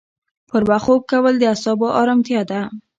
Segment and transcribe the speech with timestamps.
[0.49, 2.61] پر وخت خوب کول د اعصابو ارامتیا ده.